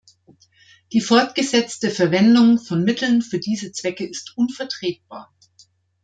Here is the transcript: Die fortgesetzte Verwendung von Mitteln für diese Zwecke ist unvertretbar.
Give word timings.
Die 0.93 0.99
fortgesetzte 0.99 1.91
Verwendung 1.91 2.57
von 2.57 2.83
Mitteln 2.83 3.21
für 3.21 3.37
diese 3.37 3.71
Zwecke 3.71 4.03
ist 4.03 4.35
unvertretbar. 4.35 5.31